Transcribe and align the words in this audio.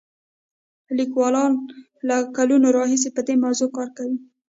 لیکوالان 0.97 1.51
له 2.07 2.17
کلونو 2.37 2.67
راهیسې 2.77 3.09
په 3.15 3.21
دې 3.27 3.35
موضوع 3.43 3.69
کار 3.77 3.89
کوي. 3.97 4.17